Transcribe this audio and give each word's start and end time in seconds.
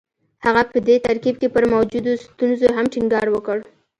هغه 0.45 0.61
په 0.71 0.77
دې 0.87 0.95
ترکيب 1.07 1.35
کې 1.41 1.47
پر 1.55 1.63
موجودو 1.73 2.11
ستونزو 2.25 2.67
هم 2.75 2.85
ټينګار 2.93 3.27
وکړ. 3.31 3.57